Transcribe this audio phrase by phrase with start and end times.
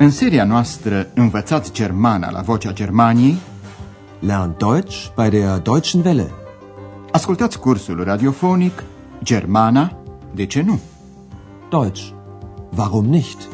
[0.00, 3.36] În seria noastră Învățați Germana la Vocea Germaniei
[4.20, 6.30] Lern Deutsch bei der Deutschen Welle.
[7.12, 8.84] Ascultați cursul radiofonic
[9.22, 10.02] Germana,
[10.34, 10.80] de ce nu?
[11.70, 12.08] Deutsch.
[12.76, 13.48] Warum nicht?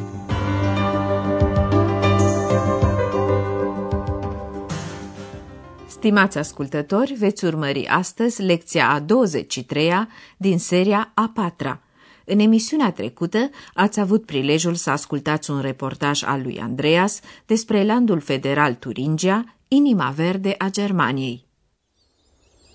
[5.87, 10.07] Stimați ascultători, veți urmări astăzi lecția a 23-a
[10.37, 11.84] din seria a 4
[12.25, 18.19] În emisiunea trecută ați avut prilejul să ascultați un reportaj al lui Andreas despre landul
[18.19, 21.45] federal Turingia, inima verde a Germaniei.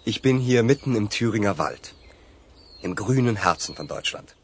[0.05, 1.95] Ich bin hier mitten im Thüringer Wald,
[2.83, 4.35] im grünen Herzen von Deutschland.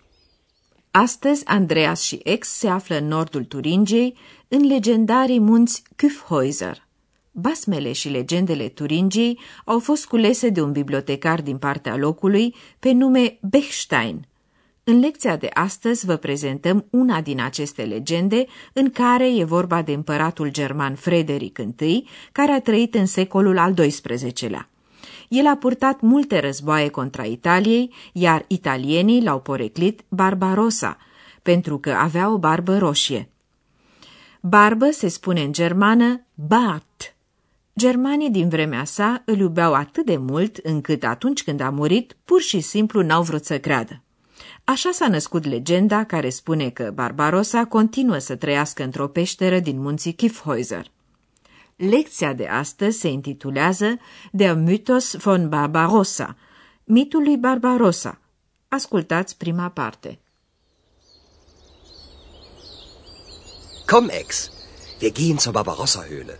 [0.90, 4.16] Astăzi, Andreas și Ex se află în nordul Turingiei,
[4.48, 6.84] în legendarii munți Küffhäuser.
[7.30, 13.38] Basmele și legendele Turingiei au fost culese de un bibliotecar din partea locului pe nume
[13.42, 14.26] Bechstein.
[14.88, 19.92] În lecția de astăzi vă prezentăm una din aceste legende în care e vorba de
[19.92, 24.68] împăratul german Frederic I, care a trăit în secolul al XII-lea.
[25.28, 30.96] El a purtat multe războaie contra Italiei, iar italienii l-au poreclit Barbarossa,
[31.42, 33.28] pentru că avea o barbă roșie.
[34.40, 37.16] Barbă se spune în germană Bart.
[37.78, 42.40] Germanii din vremea sa îl iubeau atât de mult încât atunci când a murit, pur
[42.40, 44.00] și simplu n-au vrut să creadă.
[44.68, 50.16] Așa s-a născut legenda care spune că Barbarossa continuă să trăiască într-o peșteră din munții
[50.22, 50.84] Kifhäuser.
[51.76, 53.98] Lecția de astăzi se intitulează
[54.30, 56.36] Der Mythos von Barbarossa,
[56.84, 58.20] mitul lui Barbarossa.
[58.68, 60.18] Ascultați prima parte.
[63.86, 64.50] Komm, Ex,
[65.00, 66.38] wir gehen zur Barbarossa-Höhle.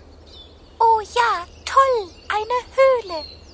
[0.77, 3.46] Oh ja, toll, eine Höhle.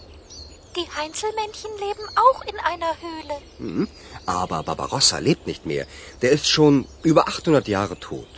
[0.76, 3.36] Die Heinzelmännchen leben auch in einer Höhle.
[3.58, 3.88] Hm,
[4.24, 5.86] aber Barbarossa lebt nicht mehr.
[6.22, 8.28] Der ist schon über 800 Jahre tot.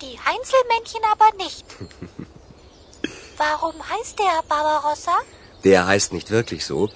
[0.00, 1.64] Die Heinzelmännchen aber nicht.
[3.36, 5.16] Warum heißt der Barbarossa?
[5.64, 6.88] Der heißt nicht wirklich so.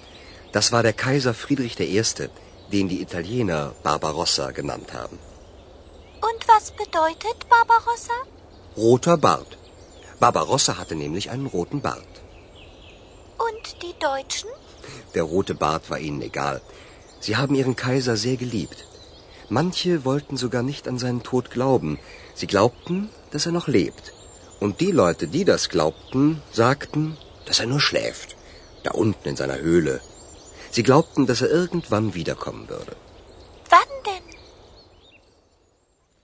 [0.51, 2.03] Das war der Kaiser Friedrich I.,
[2.67, 5.19] den die Italiener Barbarossa genannt haben.
[6.29, 8.17] Und was bedeutet Barbarossa?
[8.75, 9.57] Roter Bart.
[10.19, 12.13] Barbarossa hatte nämlich einen roten Bart.
[13.37, 14.49] Und die Deutschen?
[15.15, 16.61] Der rote Bart war ihnen egal.
[17.19, 18.79] Sie haben ihren Kaiser sehr geliebt.
[19.49, 21.99] Manche wollten sogar nicht an seinen Tod glauben.
[22.33, 24.13] Sie glaubten, dass er noch lebt.
[24.59, 28.35] Und die Leute, die das glaubten, sagten, dass er nur schläft,
[28.83, 30.01] da unten in seiner Höhle.
[30.71, 32.95] Sie glaubten, dass er irgendwann wiederkommen würde.
[33.69, 34.25] Wann denn?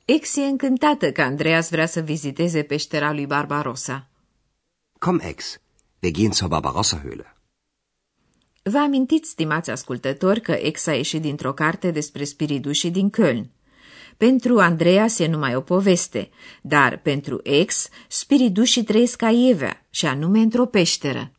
[0.05, 4.07] Ex e încântată că Andreas vrea să viziteze peștera lui Barbarossa.
[4.99, 5.59] Komm, Ex,
[5.99, 7.38] wir gehen zur Barbarossa-Höhle.
[8.69, 13.45] Vă amintiți, stimați ascultători, că Ex a ieșit dintr-o carte despre spiridușii din Köln.
[14.17, 16.29] Pentru Andreas e numai o poveste,
[16.61, 21.31] dar pentru Ex, spiridușii trăiesc ca Evea, și anume într-o peșteră.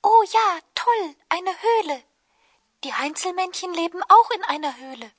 [0.00, 0.50] Oh ja,
[0.80, 1.98] toll, eine Höhle.
[2.78, 5.14] Die Heinzelmännchen leben auch in einer Höhle.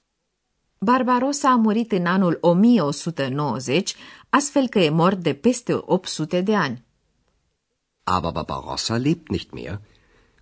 [0.79, 3.95] Barbarossa a murit în anul 1190,
[4.29, 6.83] astfel că e mort de peste 800 de ani.
[8.03, 9.81] Aber Barbarossa lebt nicht mehr.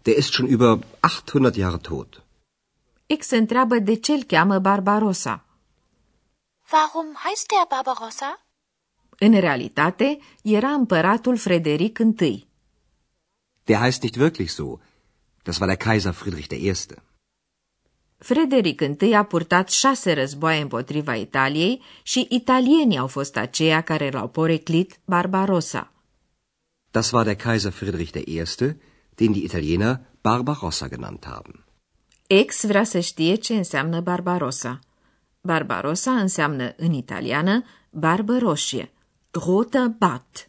[0.01, 2.23] Der ist schon über 800 Jahre tot.
[3.05, 5.45] Ex întreabă de ce îl cheamă Barbarossa.
[6.71, 8.45] Warum heißt der Barbarossa?
[9.19, 12.47] În realitate, era împăratul Frederic I.
[13.63, 14.77] Der heißt nicht wirklich so.
[15.43, 16.73] Das war der Kaiser Friedrich I.
[18.17, 24.27] Frederic I a purtat șase războaie împotriva Italiei și italienii au fost aceia care l-au
[24.27, 25.91] poreclit Barbarossa.
[26.91, 28.43] Das war der Kaiser Friedrich I.,
[29.19, 31.63] den die Italiener Barbarossa genannt haben.
[32.27, 34.79] Ex vrea să știe ce înseamnă Barbarossa.
[35.41, 38.91] Barbarossa înseamnă în italiană barbă roșie,
[39.31, 40.45] rotă bat.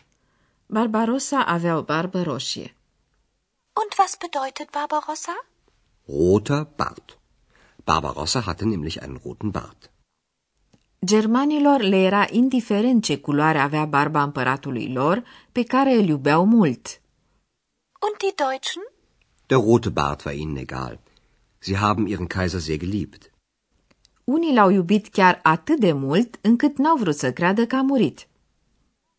[0.66, 2.74] Barbarossa avea o barbă roșie.
[3.72, 5.44] Und was bedeutet Barbarossa?
[6.06, 7.18] Roter Bart.
[7.84, 9.90] Barbarossa hatte nämlich einen roten Bart.
[11.06, 16.99] Germanilor le era indiferent ce culoare avea barba împăratului lor, pe care îl iubeau mult.
[18.06, 18.82] Und die Deutschen?
[19.50, 20.94] Der rote Bart war ihnen egal.
[21.66, 23.30] Sie haben ihren Kaiser sehr geliebt.
[24.24, 28.28] Unii l-au iubit chiar atât de mult încât n-au vrut să creadă că a murit.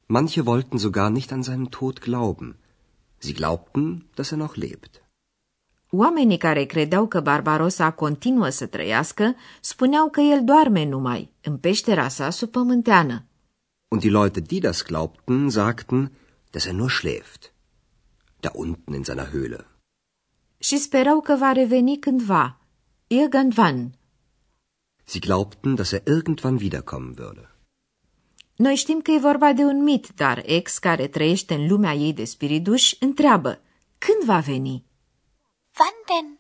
[0.06, 2.56] Manche wollten sogar nicht an seinen Tod glauben.
[3.18, 5.04] Sie glaubten, dass er noch lebt.
[5.90, 12.08] Oamenii care credeau că Barbarossa continuă să trăiască spuneau că el doarme numai, în peștera
[12.08, 13.24] sa subpământeană.
[13.88, 16.12] Und die Leute, die das glaubten, sagten,
[16.50, 17.51] dass er nur schläft.
[18.42, 19.66] Da unten in seiner Höhle.
[20.58, 22.60] Și sperau că va reveni cândva,
[23.08, 23.92] irgendwann.
[25.04, 27.50] Sie glaubten, dass er irgendwann wiederkommen würde.
[28.56, 32.14] Noi știm că e vorba de un mit, dar ex care trăiește în lumea ei
[32.14, 33.62] de spiriduși întreabă,
[33.98, 34.84] când va veni?
[35.80, 36.40] Wann denn?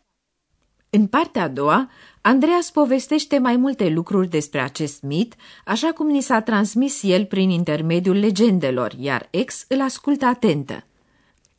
[0.90, 1.90] În partea a doua,
[2.22, 7.50] Andreas povestește mai multe lucruri despre acest mit, așa cum ni s-a transmis el prin
[7.50, 10.86] intermediul legendelor, iar ex îl ascultă atentă.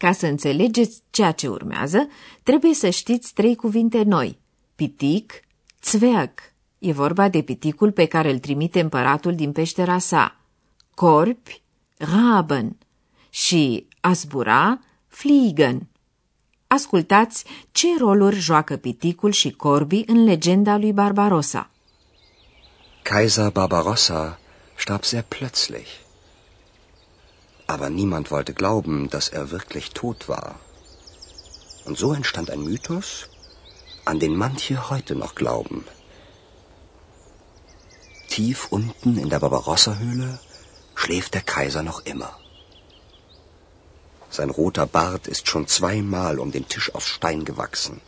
[0.03, 2.09] Ca să înțelegeți ceea ce urmează,
[2.43, 4.39] trebuie să știți trei cuvinte noi.
[4.75, 5.33] Pitic,
[5.83, 6.31] țveag.
[6.79, 10.41] E vorba de piticul pe care îl trimite împăratul din peștera sa.
[10.95, 11.63] Corpi,
[11.97, 12.77] raben.
[13.31, 15.87] Și a zbura, fliegen.
[16.67, 21.71] Ascultați ce roluri joacă piticul și corbii în legenda lui Barbarossa.
[23.03, 24.39] Kaiser Barbarossa
[24.77, 25.89] starb sehr plötzlich.
[27.73, 30.57] Aber niemand wollte glauben, dass er wirklich tot war.
[31.87, 33.31] Und so entstand ein Mythos,
[34.05, 35.87] an den manche heute noch glauben.
[38.29, 40.39] Tief unten in der Barbarossa-Höhle
[40.95, 42.33] schläft der Kaiser noch immer.
[44.29, 48.03] Sein roter Bart ist schon zweimal um den Tisch aus Stein gewachsen.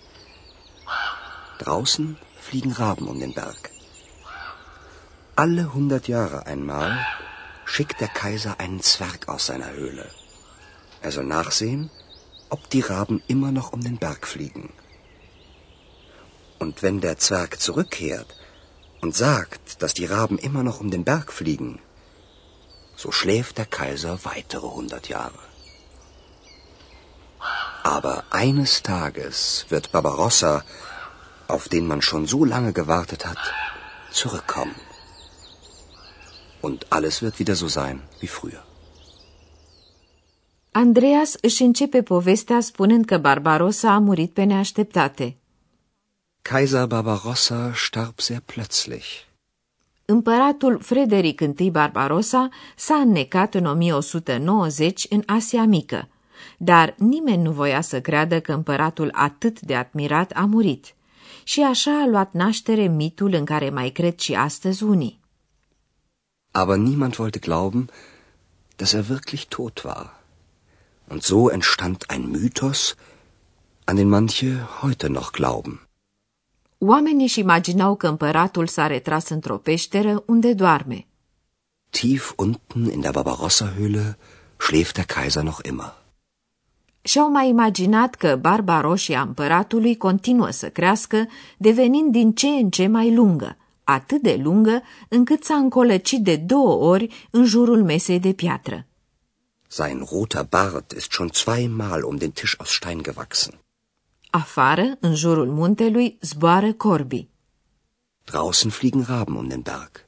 [1.58, 3.70] Draußen fliegen Raben um den Berg.
[5.36, 6.98] Alle hundert Jahre einmal
[7.64, 10.08] schickt der Kaiser einen Zwerg aus seiner Höhle.
[11.02, 11.90] Er soll nachsehen,
[12.50, 14.72] ob die Raben immer noch um den Berg fliegen.
[16.58, 18.36] Und wenn der Zwerg zurückkehrt
[19.00, 21.80] und sagt, dass die Raben immer noch um den Berg fliegen,
[22.96, 25.38] so schläft der Kaiser weitere hundert Jahre.
[27.82, 30.64] Aber eines Tages wird Barbarossa,
[31.48, 33.38] auf den man schon so lange gewartet hat,
[34.10, 34.74] zurückkommen.
[36.66, 38.62] Und alles wird wieder so sein wie früher.
[40.70, 45.36] Andreas își începe povestea spunând că Barbarossa a murit pe neașteptate.
[46.42, 49.06] Kaiser Barbarossa starb sehr plötzlich.
[50.04, 56.08] Împăratul Frederic I Barbarossa s-a înnecat în 1190 în Asia Mică,
[56.58, 60.94] dar nimeni nu voia să creadă că împăratul atât de admirat a murit.
[61.42, 65.22] Și așa a luat naștere mitul în care mai cred și astăzi unii.
[66.60, 67.82] Aber niemand wollte glauben,
[68.78, 70.06] dass er wirklich tot war.
[71.12, 72.80] Und so entstand ein Mythos,
[73.86, 74.48] an den manche
[74.82, 75.88] heute noch glauben.
[76.78, 81.06] Oamenii își imaginau că împăratul s-a retras într-o peșteră unde doarme.
[81.90, 84.16] Tief unten in der Barbarossa-Höhle
[84.56, 86.02] schläft der Kaiser noch immer.
[87.02, 92.70] Și-au mai imaginat că barba roșie a împăratului continuă să crească, devenind din ce în
[92.70, 98.20] ce mai lungă, atât de lungă încât s-a încolăcit de două ori în jurul mesei
[98.20, 98.86] de piatră.
[99.68, 103.58] Sein roter Bart ist schon zweimal um den Tisch aus Stein gewachsen.
[104.30, 107.30] Afară, în jurul muntelui, zboară corbii.
[108.24, 110.06] Draußen fliegen Raben um den Berg.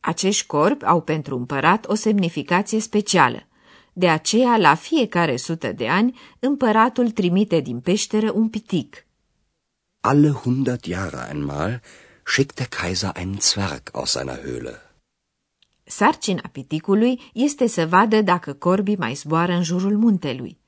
[0.00, 3.46] Acești corbi au pentru împărat o semnificație specială.
[3.92, 9.06] De aceea, la fiecare sută de ani, împăratul trimite din peșteră un pitic.
[10.00, 11.82] Alle hundert Jahre einmal
[12.32, 14.74] schickt der Kaiser einen Zwerg aus seiner Höhle.
[15.84, 20.58] Sarcina piticului este să vadă dacă corbii mai zboară în jurul muntelui.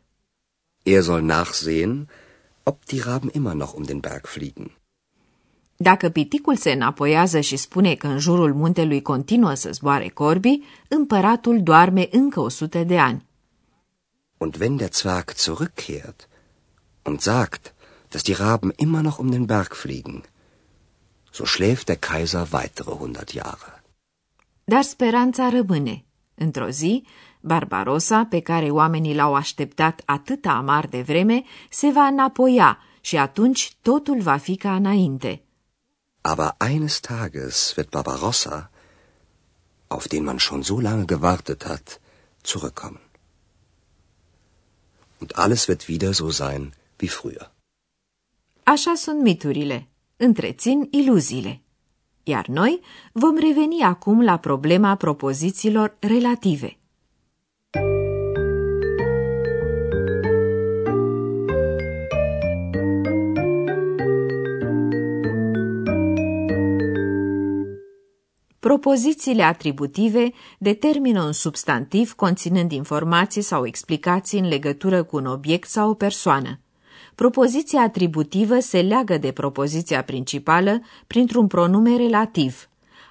[0.83, 2.09] Er soll nachsehen,
[2.63, 4.73] ob die Raben immer noch um den Berg fliegen.
[5.77, 11.63] Dacă piticul se înapoiază și spune că în jurul muntelui continuă să zboare corbii, împăratul
[11.63, 13.27] doarme încă o sută de ani.
[14.37, 16.29] Und wenn der Zwerg zurückkehrt
[17.03, 17.75] und sagt,
[18.09, 20.25] dass die Raben immer noch um den Berg fliegen,
[21.31, 23.83] so schläft der Kaiser weitere hundert Jahre.
[24.65, 26.05] Dar speranța rămâne.
[26.35, 27.05] Într-o zi,
[27.41, 33.77] Barbarossa, pe care oamenii l-au așteptat atâta amar de vreme, se va înapoia și atunci
[33.83, 35.43] totul va fi ca înainte.
[36.21, 38.71] Aber eines Tages wird Barbarossa,
[39.87, 42.01] auf den man schon so lange gewartet hat,
[42.43, 43.01] zurückkommen.
[45.21, 47.53] Und alles wird wieder so sein wie früher.
[48.63, 49.88] Așa sunt miturile.
[50.21, 51.63] Întrețin iluziile.
[52.23, 52.81] Iar noi
[53.13, 56.79] vom reveni acum la problema propozițiilor relative.
[68.59, 75.91] Propozițiile atributive determină un substantiv conținând informații sau explicații în legătură cu un obiect sau
[75.91, 76.61] o persoană.
[77.15, 82.69] Propoziția atributivă se leagă de propoziția principală printr-un pronume relativ.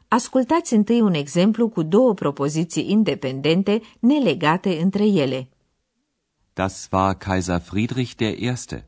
[0.08, 5.50] Ascultați întâi un exemplu cu două propoziții independente, nelegate între ele.
[6.54, 8.88] Das war Kaiser Friedrich der Erste.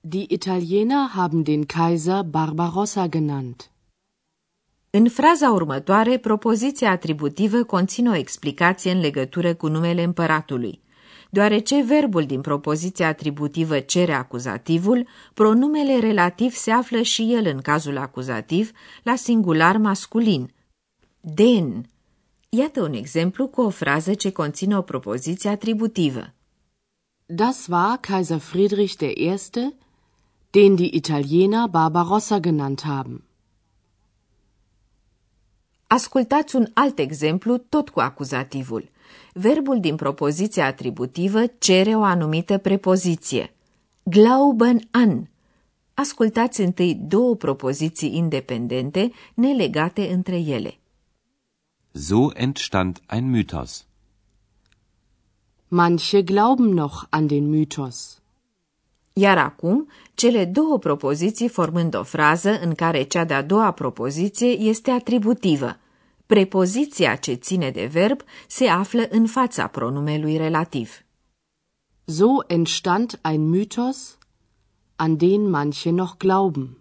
[0.00, 3.70] Die Italiener haben den Kaiser Barbarossa genannt.
[4.90, 10.80] În fraza următoare, propoziția atributivă conține o explicație în legătură cu numele împăratului.
[11.34, 17.96] Deoarece verbul din propoziția atributivă cere acuzativul, pronumele relativ se află și el în cazul
[17.96, 18.70] acuzativ
[19.02, 20.52] la singular masculin.
[21.20, 21.88] Den.
[22.48, 26.32] Iată un exemplu cu o frază ce conține o propoziție atributivă.
[27.26, 29.34] Das war Kaiser Friedrich I.,
[30.50, 33.24] den die Italiener Barbarossa genannt haben.
[35.94, 38.88] Ascultați un alt exemplu, tot cu acuzativul.
[39.32, 43.54] Verbul din propoziția atributivă cere o anumită prepoziție.
[44.02, 45.26] Glauben an.
[45.94, 50.78] Ascultați întâi două propoziții independente, nelegate între ele.
[51.92, 53.86] So entstand ein Mythos.
[55.68, 58.22] Manche glauben noch an den Mythos.
[59.12, 64.90] Iar acum, cele două propoziții formând o frază în care cea de-a doua propoziție este
[64.90, 65.78] atributivă.
[66.26, 71.04] Prepoziția ce ține de verb se află în fața pronumelui relativ.
[72.04, 74.18] So entstand ein Mythos,
[74.96, 76.78] an den manche noch glauben.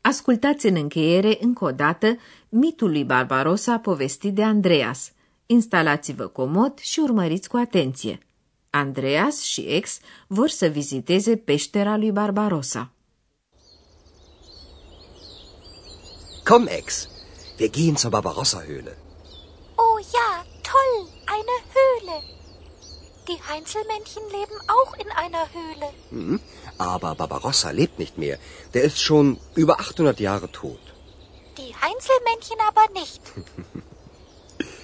[0.00, 2.16] Ascultați în încheiere încă o dată
[2.48, 5.12] mitul lui Barbarossa povestit de Andreas.
[5.50, 8.18] Instalați-vă comod și urmăriți cu atenție.
[8.70, 12.90] Andreas și ex vor să viziteze peștera lui Barbarossa.
[16.44, 17.08] Komm, Ex,
[17.58, 18.94] wir gehen zur Barbarossa-Höhle.
[19.84, 20.30] Oh ja,
[20.70, 20.96] toll,
[21.36, 22.16] eine Höhle.
[23.28, 25.88] Die Heinzelmännchen leben auch in einer Höhle.
[26.10, 26.40] Hm,
[26.76, 28.38] aber Barbarossa lebt nicht mehr.
[28.74, 30.82] Der ist schon über 800 Jahre tot.
[31.58, 33.22] Die Heinzelmännchen aber nicht.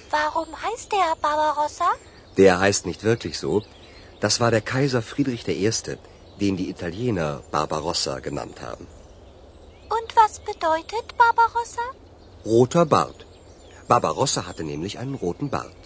[0.09, 1.89] Warum heißt der Barbarossa?
[2.37, 3.63] Der heißt nicht wirklich so.
[4.19, 5.71] Das war der Kaiser Friedrich I.,
[6.39, 8.87] den die Italiener Barbarossa genannt haben.
[9.97, 11.81] Und was bedeutet Barbarossa?
[12.45, 13.25] Roter Bart.
[13.87, 15.81] Barbarossa hatte nämlich einen roten Bart.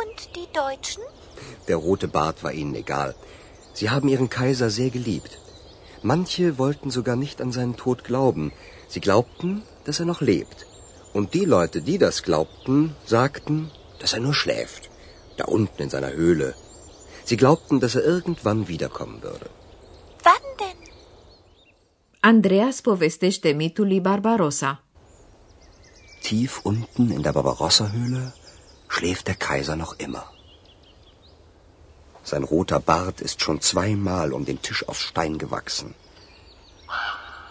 [0.00, 1.02] Und die Deutschen?
[1.68, 3.14] Der rote Bart war ihnen egal.
[3.74, 5.38] Sie haben ihren Kaiser sehr geliebt.
[6.02, 8.52] Manche wollten sogar nicht an seinen Tod glauben.
[8.88, 10.66] Sie glaubten, dass er noch lebt.
[11.12, 14.90] Und die Leute, die das glaubten, sagten, dass er nur schläft,
[15.36, 16.54] da unten in seiner Höhle.
[17.24, 19.48] Sie glaubten, dass er irgendwann wiederkommen würde.
[20.22, 20.80] Wann denn?
[22.20, 24.80] Andreas povestește mitul lui Barbarossa.
[26.22, 28.32] Tief unten in der Barbarossa-Höhle
[28.88, 30.30] schläft der Kaiser noch immer.
[32.22, 35.94] Sein roter Bart ist schon zweimal um den Tisch aus Stein gewachsen.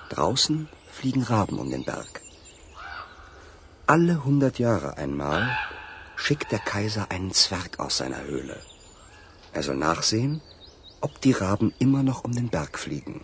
[0.10, 2.22] Draußen fliegen Raben um den Berg.
[3.92, 5.58] Alle hundert Jahre einmal
[6.16, 8.62] schickt der Kaiser einen Zwerg aus seiner Höhle.
[9.52, 10.42] Er soll nachsehen,
[11.02, 13.24] ob die Raben immer noch um den Berg fliegen.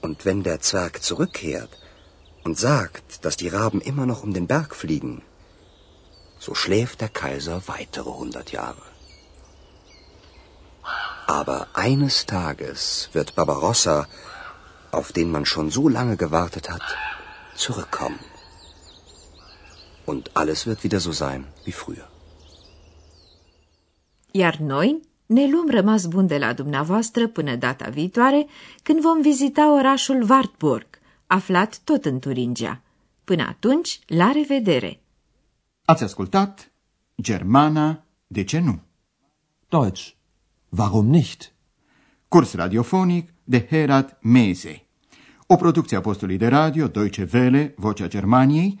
[0.00, 1.76] Und wenn der Zwerg zurückkehrt
[2.42, 5.20] und sagt, dass die Raben immer noch um den Berg fliegen,
[6.38, 8.86] so schläft der Kaiser weitere hundert Jahre.
[11.26, 14.06] Aber eines Tages wird Barbarossa,
[14.90, 16.96] auf den man schon so lange gewartet hat,
[17.54, 18.29] zurückkommen.
[20.10, 22.08] Und alles wird wieder so sein wie früher.
[24.30, 28.46] Iar noi ne luăm rămas bun de la dumneavoastră până data viitoare,
[28.82, 30.86] când vom vizita orașul Wartburg,
[31.26, 32.80] aflat tot în Turingia.
[33.24, 35.00] Până atunci, la revedere!
[35.84, 36.70] Ați ascultat
[37.22, 38.80] Germana, de ce nu?
[39.68, 40.08] Deutsch.
[40.68, 41.52] Warum nicht?
[42.28, 44.84] Curs radiofonic de Herat Mese.
[45.46, 48.80] O producție a postului de radio Deutsche Welle, Vocea Germaniei,